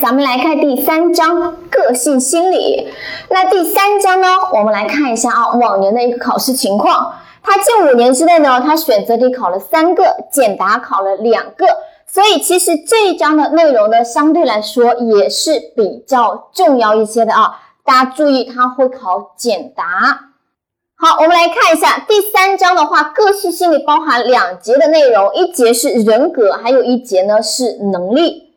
[0.00, 2.88] 咱们来看第三章个性心理。
[3.28, 7.12] 那第三章呢，我们来看一下啊，往年的一个考试情况。
[7.42, 11.66] 它近五年之内呢，它选择题考了三个，简答考了两个，
[12.06, 17.60] 所以其实这一章的内容呢，相对来说也是比较重要一些的啊。
[17.84, 19.84] 大家注意，它会考简答。
[20.96, 28.49] 好，我们来看一下第三章的话，个性心理包含两节的内容，一节是人格，还有一节呢是能力。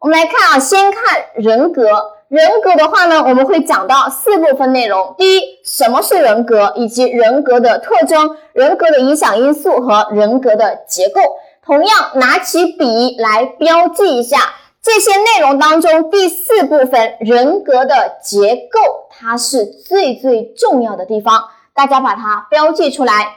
[0.00, 1.82] 我们来看啊，先看人格。
[2.28, 5.14] 人格的话呢，我们会讲到四部分内容。
[5.18, 11.20] 第一，什么是人格，以及人格的特征、人格的影响因素和人格的结构。
[11.62, 14.38] 同样，拿起笔来标记一下
[14.80, 23.34] 这些内容当中第四部分人格的结构，它是最最重要的地方，大家把它标记出来。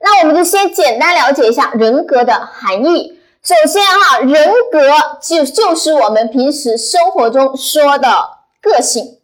[0.00, 3.20] 那我们就先简单了解一下人格的含义。
[3.44, 4.78] 首先哈，人格
[5.20, 8.08] 就就是我们平时生活中说的
[8.60, 9.18] 个性。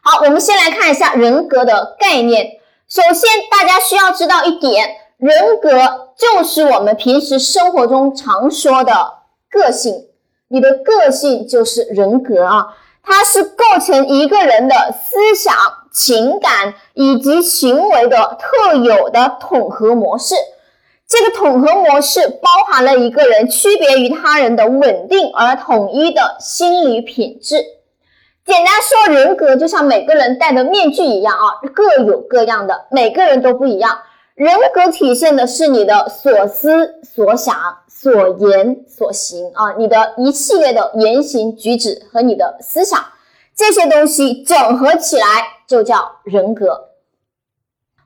[0.00, 2.58] 好，我们先来看一下人格的概念。
[2.88, 5.68] 首先，大家需要知道一点，人格
[6.16, 9.18] 就是我们平时生活中常说的
[9.50, 10.06] 个性。
[10.48, 15.54] 你的个性就是人格啊，它是构成一个人的思想、
[15.92, 20.34] 情感以及行为的特有的统合模式。
[21.08, 27.56] 这个统合模式包含了一个人区别于他人的稳定而统一的心理品质。
[28.44, 33.98] 简单说，人格就像每个人戴的面具一样啊，各有各样的，每个人都不一样。
[34.34, 37.56] 人格体现的是你的所思所想、
[37.88, 43.02] 所言所行啊，你的一系列的言行举止和你的思想，
[43.56, 45.26] 这些东西整合起来
[45.66, 46.87] 就叫人格。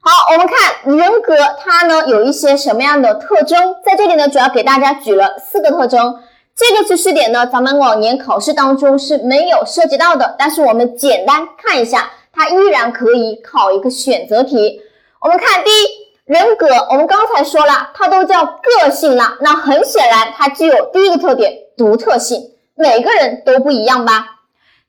[0.05, 3.77] 好，我们看人格，它呢有一些什么样的特征？
[3.85, 6.19] 在这里呢，主要给大家举了四个特征。
[6.57, 14.81] 这个知识点呢，咱们往年考试当中是没有涉及到的，但是我们简单看一下，它依然可以考一个选择题。
[15.21, 15.87] 我们看第一，
[16.25, 22.41] 人格，我们刚才说了，它都叫个性了，那很显然，它具有第一个特点，独特性，
[22.75, 24.41] 每个人都不一样吧？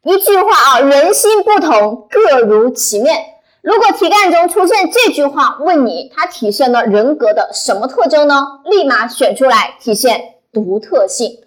[0.01, 3.25] 一句话啊，人心不同，各如其面。
[3.63, 8.59] 如果题干中出现这句话，问你它体现了人格的什么特征呢？
[8.65, 11.39] 立马选出来，体现独特性，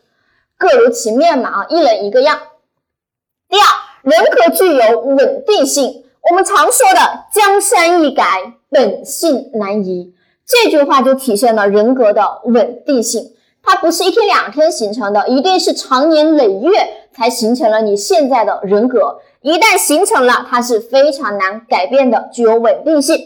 [0.56, 2.40] 各如其面嘛啊，一人一个样。
[3.50, 3.66] 第二，
[4.02, 6.04] 人格具有稳定性。
[6.30, 10.14] 我们常说的“江山易改，本性难移”，
[10.46, 13.34] 这句话就体现了人格的稳定性。
[13.62, 19.20] 它不是一天两天形成的，一定是长年累月才形成了你现在的人格。
[19.40, 23.16] 一旦形成了，它是非常难改变的，具有稳定性。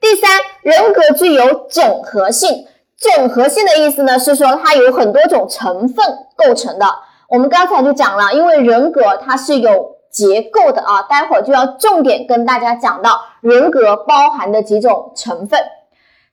[0.00, 0.30] 第三，
[0.62, 2.66] 人格具有整合性。
[2.98, 6.04] 整合性的意思呢，是说它有很多种成分
[6.36, 6.86] 构成的。
[7.28, 15.58] 我们刚才就讲了，因为人格它是有结构的啊，待会儿就要重点跟大家讲到人格包含的几种成分。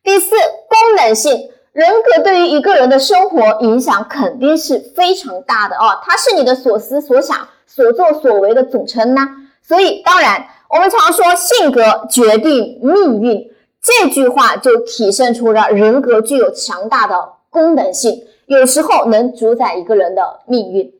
[0.03, 1.51] 第四，功能性。
[1.77, 7.47] 人格对于一个人的生活影响肯定是非常大的啊，它是你的所思所想。
[7.67, 9.21] 所作所为的总称呢？
[9.61, 20.91] 所以当然，我们常说性格决定命运，这句话就体现出了人格具有强大的功能性，有时候能主宰一个人的命运。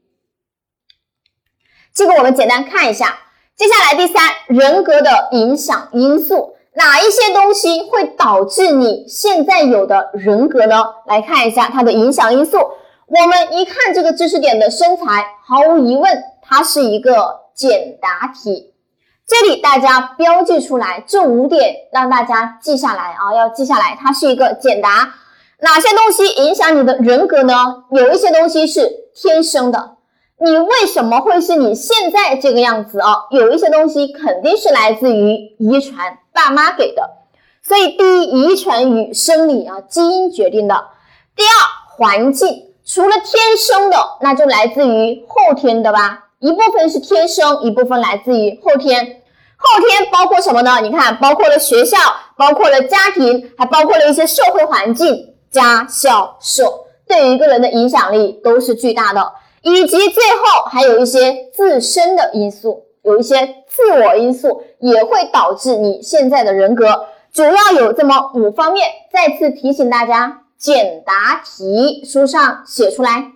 [1.92, 3.18] 这个我们简单看一下。
[3.56, 10.76] 接下来第三，人格的影响因素，哪一些东西会导致你现在有的人格呢？
[11.08, 12.58] 来看一下它的影响因素。
[12.60, 16.24] 我们一看这个知识点的身材，毫无疑问。
[16.50, 18.74] 它是一个简答题，
[19.28, 23.98] 这里大家标记出来这五点，让大家记下来啊，要记下来。
[24.00, 25.10] 它是一个简答，
[25.60, 27.84] 哪些东西影响你的人格呢？
[27.92, 29.97] 有一些东西是天生的，
[30.40, 33.26] 你为什么会是你现在这个样子啊？
[33.32, 37.10] 有一些东西肯定是来自于遗传，爸妈给的。
[37.64, 40.86] 所以第一，遗传与生理啊，基因决定的。
[41.36, 41.50] 第二，
[41.98, 46.26] 环境，除了天生的，那就来自于后天的吧。
[46.40, 49.24] 一部分是天生，一部分来自于后天。
[49.58, 50.80] 后天包括什么呢？
[50.84, 51.98] 你看，包括了学校，
[52.38, 56.64] 包括了家庭，还包括了一些社会环境，家校社
[57.08, 59.34] 对于一个人的影响力都是巨大的。
[59.68, 67.08] 以及最后还有一些自身的因素，有一些自我因素也会导致你现在的人格。
[67.34, 68.88] 主要有这么五方面。
[69.12, 73.32] 再次提醒大家，简答题书上写出来。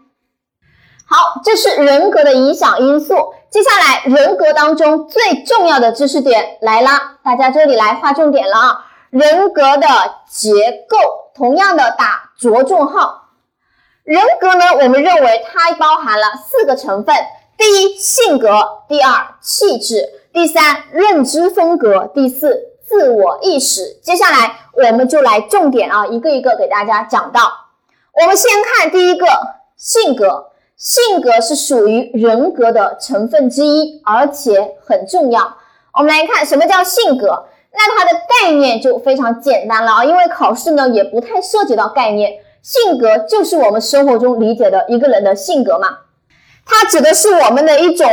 [1.05, 3.15] 好，这是人格的影响因素。
[3.49, 8.85] 接下来，人格当中最重要的知识点来啦，大家这里来划重点了啊！
[9.09, 9.87] 人格的
[10.29, 10.51] 结
[10.87, 10.97] 构，
[11.35, 13.30] 同样的打着重号。
[14.03, 17.15] 人格呢，我们认为它包含了四个成分：
[17.55, 18.49] 第一，性格；
[18.87, 19.97] 第二，气质；
[20.33, 23.99] 第三，认知风格；第四，自我意识。
[24.01, 27.41] 接下来，我们就来重点啊，一个一个给大家讲到。
[28.19, 29.27] 我们先看第一个，
[29.77, 30.47] 性格。
[30.75, 35.57] 性格是属于人格的成分之一，而且很重要。
[35.93, 42.33] 我们来看什么叫性格，那它的概念就非常简单了啊，因为考试呢也不太涉及到概念。
[42.61, 45.87] 性格就是我们生活中理解的一个人的性格嘛，
[46.65, 48.07] 它指的是我们的一种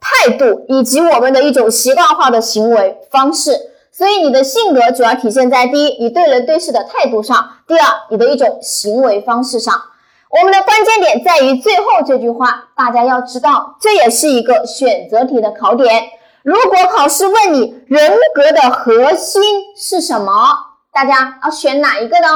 [0.00, 3.70] 态度以及我们的一种习惯化的行为方式。
[3.90, 7.36] 所以你的性格主要体现在第一，你对人对事的态度上；
[7.66, 9.72] 第二，你的一种行为方式上。
[10.30, 16.08] 我们的关键点在于最后这句话，大家要知道，这也是一个选择题的考点。
[16.42, 19.42] 如果考试问你人格的核心
[19.76, 20.32] 是什么，
[20.92, 22.26] 大家要选哪一个呢？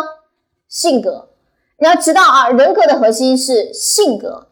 [0.68, 1.27] 性格，
[1.80, 4.48] 你要知道啊，人格的核心是性格。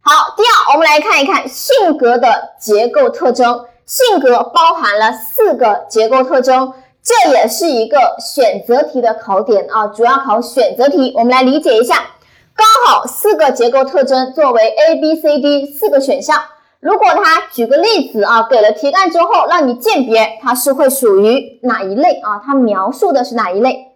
[0.00, 3.66] 好，第二，我们来看一看性格的结构特征。
[3.84, 6.72] 性格包含了四个结构特征，
[7.02, 11.12] 这也是一个选择题的考点啊，主要考选择题。
[11.14, 12.06] 我们来理解一下。
[12.54, 16.42] 刚好四个结构特征作为 A、B、C、D 四个选项。
[16.80, 22.40] 如果他举个例子啊，给了题干之后，让你鉴别它是会属于哪一类啊？
[22.42, 23.92] 它描述的是哪一类？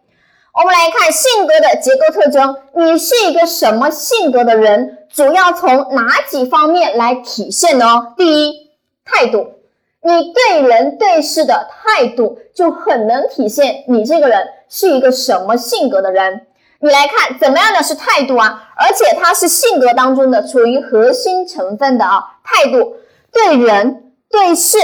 [0.52, 2.56] 我们来看性格的结构特征。
[2.74, 4.98] 你是一个什么性格的人？
[5.08, 8.14] 主要从哪几方面来体现呢？
[8.16, 8.70] 第一，
[9.04, 9.54] 态度。
[10.02, 16.46] 你对人对事的态度就很能体现你这个人是一个什么性格的人。
[16.80, 18.70] 你来看怎么样的是态度啊？
[18.76, 22.96] 而且它是性格当中的处于核心成分的啊，态度
[23.30, 24.78] 对人、对事、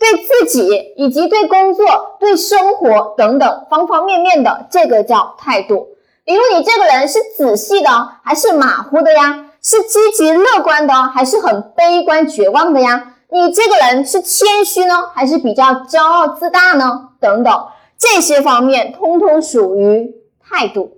[0.00, 5.88] 对自己以及对工作、对生活等等方方面面的，这个叫态度。
[6.24, 7.90] 比如你这个人是仔细的
[8.24, 9.46] 还是马虎的呀？
[9.62, 13.16] 是积极乐观的还是很悲观绝望的呀？
[13.28, 17.10] 你这个人是谦虚呢还是比较骄傲自大呢？
[17.20, 17.66] 等等
[17.98, 20.96] 这些方面通通属于态度。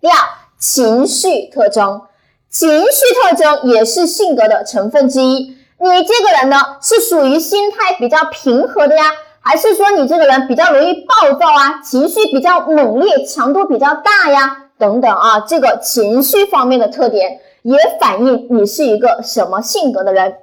[0.00, 0.14] 第二，
[0.60, 2.02] 情绪特征，
[2.48, 2.86] 情绪
[3.20, 5.56] 特征也是性格的成分之一。
[5.82, 9.02] 你这个人呢，是属于心态比较平和的呀，
[9.40, 14.58] 还是说你这个人比较容易暴躁啊，情绪比较猛烈，强度比较大呀？
[14.78, 20.36] 等等啊，这个情绪方面的特点也反映你是一个什么性格的人。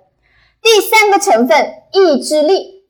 [0.62, 2.84] 第三个成分，意志力，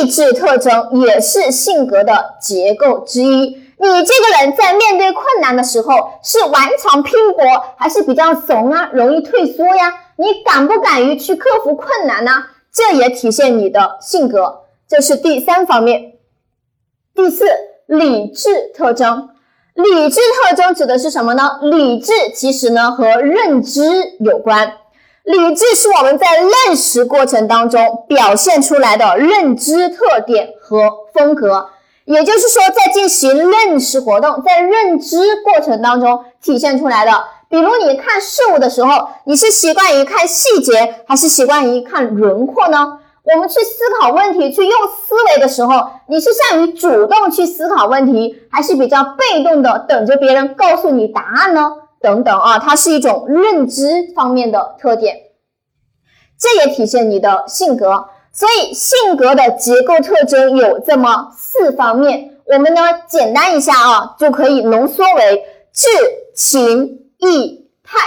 [0.00, 3.56] 意志特征也是性格的结构之一。
[3.80, 7.44] 你这个人在面对困难的时候是顽强拼搏，
[7.76, 9.94] 还是比较怂啊，容易退缩呀？
[10.20, 12.32] 你敢不敢于去克服困难呢？
[12.72, 16.14] 这也体现你的性格，这是第三方面。
[17.14, 17.44] 第四，
[17.86, 19.28] 理智特征，
[19.74, 21.60] 理智特征指的是什么呢？
[21.62, 23.80] 理智其实呢和认知
[24.18, 24.72] 有关，
[25.22, 30.80] 理智是我们在认识过程当中表现出来的认知特点和
[31.14, 31.70] 风格。
[32.06, 37.12] 也就是说，在进行认识活动，在认知过程当中体现出来的。
[37.48, 42.98] 比如你看事物的时候，你是习惯于看细节，还是习惯于看轮廓呢？
[43.24, 51.72] 我们去思考问题、去用思维的时候，你是善于主动去思考问题，还是比较被动的等着别人告诉你答案呢？
[52.00, 55.16] 等等啊，它是一种认知方面的特点，
[56.38, 58.06] 这也体现你的性格。
[58.32, 65.88] 所以性格的结构特征有这么四方面，我们呢简单一下啊，就可以浓缩为智、
[66.34, 67.98] 情、意、态。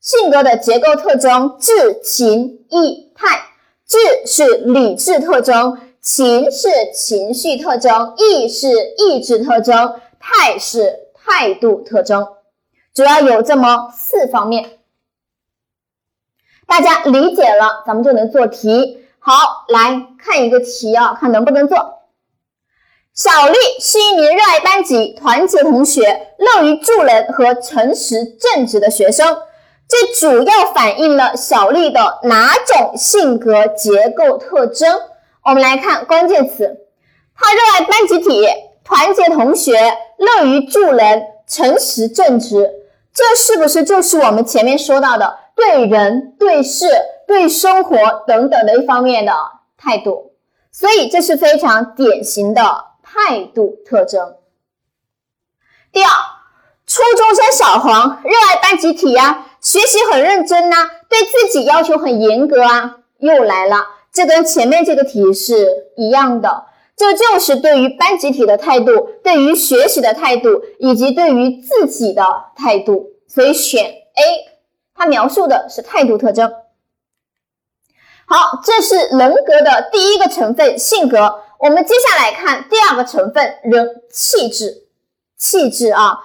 [0.00, 3.42] 性格的结构特征：智、情、意、态。
[3.86, 12.26] 智是理智特征，情是情绪特征，意是意志特征，态是态度特征。
[12.94, 14.78] 主要有这么四方面，
[16.66, 19.04] 大家理解了，咱们就能做题。
[19.18, 21.95] 好，来看一个题啊，看能不能做。
[23.16, 29.38] 小丽是一名热爱班级、团结同学、乐于助人和诚实正直的学生。
[29.88, 35.00] 这主要反映了小丽的哪种性格结构特征？
[35.46, 36.76] 我们来看关键词：
[37.34, 38.46] 她热爱班集体、
[38.84, 39.72] 团结同学、
[40.18, 42.70] 乐于助人、诚实正直。
[43.14, 46.86] 这是不是就是我们前面说到的对人对事？
[47.26, 47.96] 对生活
[48.26, 49.32] 等等的一方面的
[49.78, 50.32] 态度，
[50.70, 52.62] 所以这是非常典型的
[53.08, 54.34] 态度特征。
[55.92, 56.10] 第二，
[56.86, 60.76] 初中生小黄热爱班集体呀，学习很认真呐，
[61.08, 62.96] 对自己要求很严格啊。
[63.18, 72.22] 又来了，这跟前面这个题是一样的，这就是对于班集体的态度，对于学习的态度，以及对于自己的
[72.56, 73.12] 态度。
[73.28, 74.22] 所以选 A，
[74.94, 76.52] 它描述的是态度特征。
[78.26, 81.42] 好，这是人格的第一个成分性格。
[81.58, 84.84] 我们接下来看第二个成分人气质。
[85.38, 86.18] 气质啊，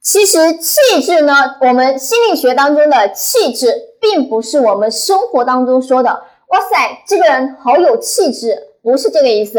[0.00, 9.58] 其实气质呢，我们心理学当中的气质，并不是我们生活当中说的“哇塞，这个人好有气质”，不是这个意思。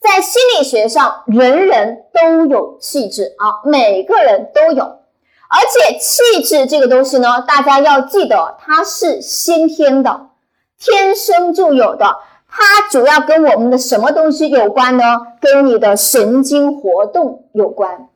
[0.00, 4.82] 在心理学上，人人都有气质啊，每个人都有。
[4.82, 10.28] 而且气质这个东西呢，大家要记得，它是先天的。
[10.78, 12.16] 天生就有的，
[12.50, 15.04] 它主要跟我们的什么东西有关呢？
[15.40, 18.08] 跟你的神经活动有关。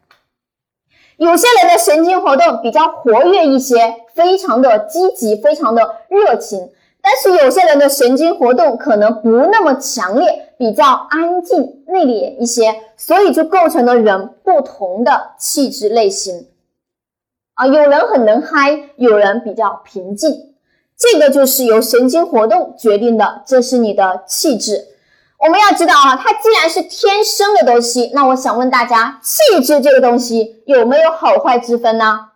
[1.16, 3.76] 有些人的神经活动比较活跃一些，
[4.14, 6.68] 非常的积极，非常的热情；
[7.00, 16.48] 但是有些人的神经活动可能不那么强烈，比较安静内敛一些，所以就构成了人不同的气质类型。
[17.54, 20.53] 啊，有人很能嗨，有人比较平静。
[20.96, 24.86] 这个就是由神经活动决定的，这是你的气质。
[25.40, 32.28] 我们要知道啊，它既然是天生的东西，那我想问大家，气质这个东西有没有好坏之分呢？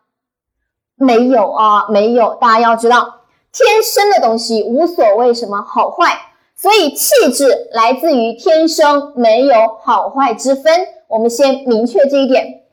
[0.96, 2.34] 没有啊，没有。
[2.40, 3.20] 大家要知道，
[3.52, 6.18] 天生的东西无所谓什么好坏，
[6.56, 10.86] 所以气质来自于天生，没有好坏之分。
[11.06, 12.64] 我们先明确这一点。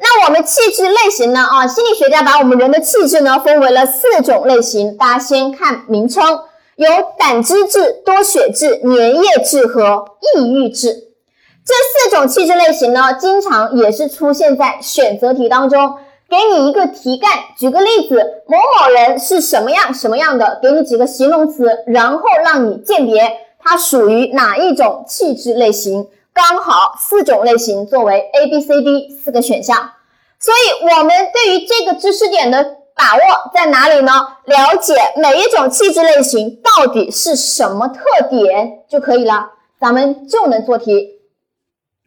[0.00, 1.40] 那我们气质类型呢？
[1.40, 4.96] 啊，心理学家把我们人的气质呢分为了四种类型。
[4.96, 6.40] 大家先看名称，
[6.76, 10.04] 有胆汁质、多血质、粘液质和
[10.36, 10.92] 抑郁质。
[11.64, 11.72] 这
[12.08, 15.94] 四种气质类型呢，经常也是出现在选择题当中。
[16.28, 20.58] 给你一个题干，举个例子，某某人是什么样什么样的？
[20.60, 26.08] 给你几个形容词，然后让你鉴别它属于哪一种气质类型。
[26.34, 29.92] 刚好四种类型作为 A、B、C、D 四个选项，
[30.40, 33.20] 所以我们对于这个知识点的把握
[33.54, 34.10] 在哪里呢？
[34.46, 41.20] 了解每一种气质类型到底是什么特点就可以了，咱们就能做题。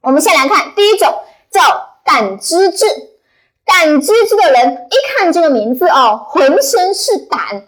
[0.01, 1.07] 我们先来看第一种，
[1.49, 1.61] 叫
[2.03, 2.85] 胆汁质。
[3.63, 7.63] 胆汁质的人一看这个名字哦，浑身是胆，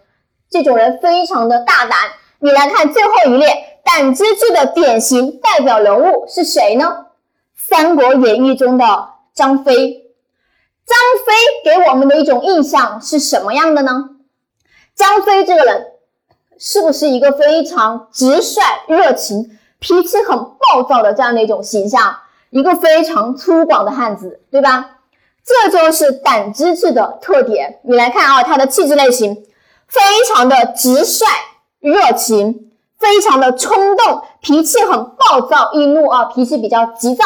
[0.50, 1.98] 这种人非常的大胆。
[2.40, 3.69] 你来看最后一列。
[3.92, 6.86] 胆汁质的典型代表人物是谁呢？
[7.56, 8.86] 《三国演义》中的
[9.34, 10.06] 张飞。
[10.86, 14.12] 张飞给我们的一种印象是什么样的呢？
[14.94, 15.88] 张飞这个人
[16.60, 22.16] 是不是一个非常直率、热情、脾气很暴躁的这样的一种形象？
[22.52, 24.98] 一个非常粗犷的汉子，对吧？
[25.44, 27.80] 这就是胆汁质的特点。
[27.82, 29.34] 你来看啊，他的气质类型
[29.88, 30.00] 非
[30.32, 31.26] 常的直率、
[31.80, 32.68] 热情。
[33.00, 37.24] 非常的冲动，脾气很暴躁易怒啊，脾气比较急躁，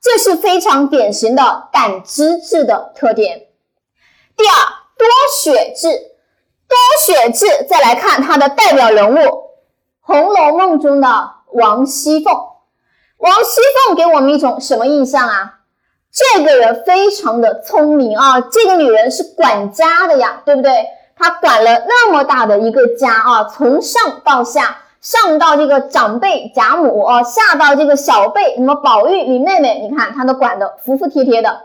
[0.00, 3.46] 这是非常典型的胆汁质的特点。
[4.36, 4.54] 第二，
[4.96, 5.06] 多
[5.42, 5.88] 血质，
[6.68, 9.16] 多血质，再来看它的代表人物，
[10.00, 12.32] 《红楼梦》中的王熙凤。
[13.16, 15.54] 王熙凤给我们一种什么印象啊？
[16.12, 20.86] 这个人非常的聪明啊，这个女人是管家的呀，对不对？
[21.16, 24.78] 她管了那么大的一个家啊，从上到下。
[25.08, 31.62] 上到这个长辈贾母啊，下到这个小辈什么宝玉林妹妹，你看他都管得服服帖帖的。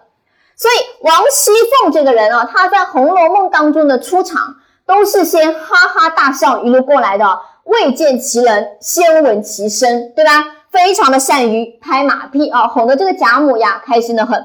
[0.55, 10.31] 所以王熙凤这个人啊，她在《红楼梦》当中的出场都是先哈哈大笑一路过来的，未见其人先闻其声，对吧？
[10.71, 14.41] 非常的善于拍马屁啊，哄得这个贾母呀开心的很。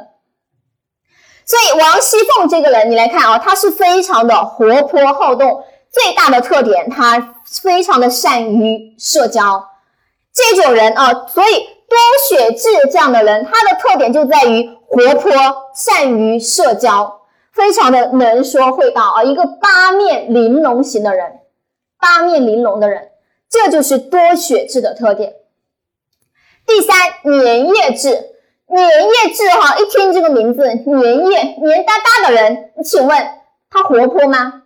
[1.46, 5.62] 所以王熙凤这个人，你来看啊，她是非常的活泼好动。
[5.90, 9.68] 最大的特点，他非常的善于社交，
[10.32, 11.54] 这种人啊，所以
[11.88, 11.96] 多
[12.28, 15.32] 血质这样的人，他的特点就在于活泼、
[15.74, 21.40] 善于社交，非常的能说会道啊，一个八面玲珑型的人，
[21.98, 23.08] 八面玲珑的人，
[23.48, 25.34] 这就是多血质的特点。
[26.66, 28.10] 第三，粘液质，
[28.68, 33.28] 粘液质哈，一听这个名字，粘液黏哒哒的人，请问
[33.70, 34.64] 他活泼吗？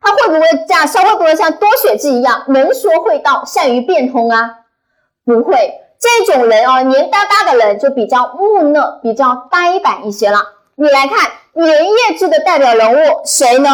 [0.00, 0.86] 他会不会这样？
[0.86, 4.50] 稍微不会像多血质一样能说会道、善于变通啊？
[5.24, 10.40] 不会，这种人哦，黏哒哒的人就比较木讷、比较呆板一些了。
[10.76, 11.18] 你来看
[11.54, 13.68] 粘液质的代表人物谁呢？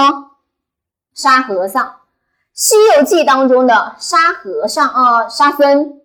[1.15, 1.85] 沙和尚，
[2.55, 6.01] 《西游记》当中的沙和尚啊，沙僧。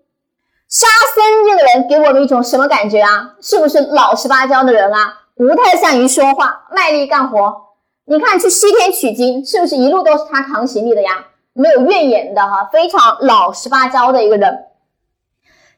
[0.68, 0.86] 沙
[1.16, 3.32] 僧这个人给我们一种什么感觉啊？
[3.42, 5.22] 是不是老实巴交的人啊？
[5.36, 7.69] 不太善于说话，卖力干活。
[8.10, 11.12] 你看去西天取经，是不是一路都是他扛行李的呀？
[11.54, 14.66] 没有怨言的哈，非常老实巴交的一个人，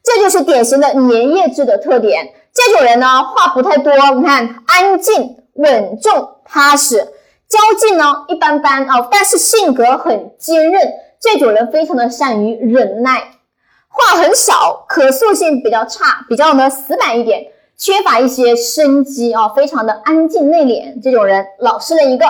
[0.01, 2.33] 这就是典型的粘液质的特点。
[2.53, 6.99] 这种人呢，话不太多，你看安静、稳重、踏实，
[7.49, 13.19] 交际呢一般般啊，但是性格很坚韧，这种人非常的善于忍耐，
[13.89, 17.47] 话很少，可塑性比较差，比较呢死板一点，
[17.81, 22.27] 缺乏一些生机啊，非常的安静内敛，这种人老实人一个。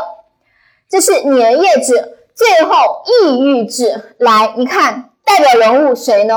[0.90, 6.36] 这是年月制，最后抑郁制，来一看代表人物谁呢？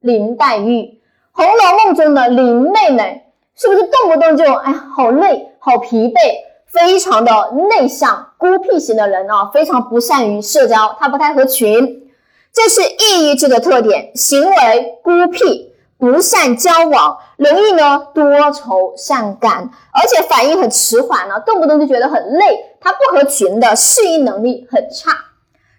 [0.00, 0.82] 林黛玉，
[1.30, 3.22] 《红楼梦》中的林妹妹，
[3.54, 6.18] 是不是动不动就哎呀好累、好疲惫？
[6.66, 12.10] 非常的内向、孤僻型的人啊，非常不善于社交，她不太合群，
[12.52, 15.69] 这是抑郁质的特点，行为孤僻，
[16.00, 25.12] 不善交往，容易呢多愁善感，而且反应很迟缓呢，动不动就觉得很累，他不合群的适应能力很差，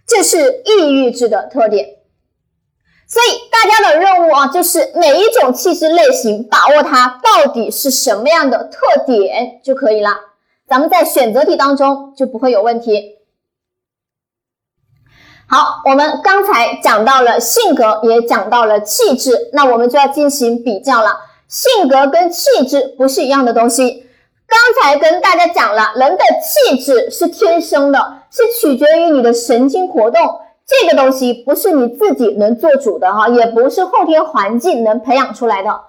[0.08, 1.86] 这是抑郁质的特点。
[3.08, 10.12] 所以大家的任务啊，就是每一种气质类型，把握它到底是什么样的特点就可以了。
[10.70, 13.18] 咱们在选择题当中就不会有问题。
[15.54, 21.20] 好，我们刚才讲到了性格，也讲到了气质，那我们就要进行比较了。
[21.50, 24.06] 性格跟气质不是一样的东西。
[24.48, 30.22] 刚才跟大家讲了，人的气质是天生的，是取决于你的神经活动，
[30.66, 35.82] 这个东西不是你自己能做主的哈，也不是后天环境能培养出来的，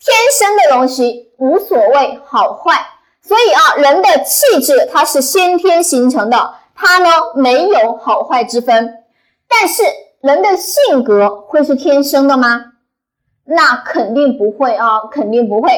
[0.00, 2.80] 天生的东西无所谓好坏。
[3.22, 9.00] 所以啊，人的气质它是先天形成的，它呢没有好坏之分。
[9.52, 9.82] 但是
[10.20, 12.64] 人的性格会是天生的吗？
[13.44, 15.70] 那肯定不会啊，肯定不会。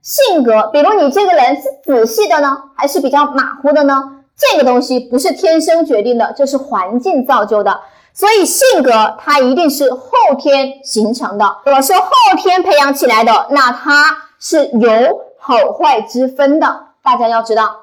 [0.00, 4.02] 性格，比如你这个人是仔细的呢，还是比较马虎的呢？
[4.36, 7.80] 这个东西不是天生决定的，这是环境造就的。
[8.12, 11.56] 所以性格它一定是后天形成的。
[11.66, 15.30] 我是后天培养起来的，那它是有。
[15.42, 17.74] 好坏之分的，大家要知道，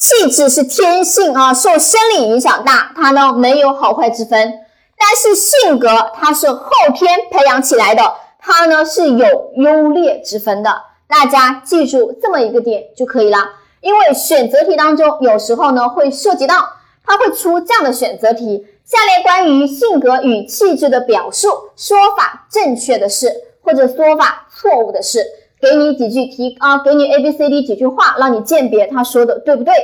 [0.00, 4.54] 气质是天性啊，受生理影响大，它呢没有好坏之分。
[4.96, 10.84] 但是性格它是后天培养起来的，它呢是有优劣之分的。
[11.06, 13.38] 大家记住这么一个点就可以了。
[13.82, 16.70] 因为选择题当中有时候呢会涉及到，
[17.04, 23.30] 它会出这样的选择题：下列关于性格与气质的表述，说法正确的是，
[23.62, 25.26] 或者说法错误的是。
[25.60, 29.74] 给你几句提啊，给你 A B C D 几句话，让你鉴别他说的对不对。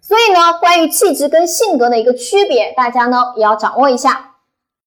[0.00, 4.33] 所以呢，关于气质跟性格的一个区别，大家呢也要掌握一下。